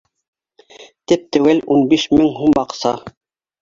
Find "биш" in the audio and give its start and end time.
1.95-2.09